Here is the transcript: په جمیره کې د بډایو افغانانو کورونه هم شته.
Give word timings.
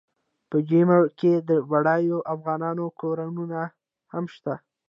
په 0.49 0.57
جمیره 0.69 1.07
کې 1.19 1.33
د 1.49 1.51
بډایو 1.69 2.17
افغانانو 2.33 2.85
کورونه 2.99 3.61
هم 4.13 4.25
شته. 4.33 4.53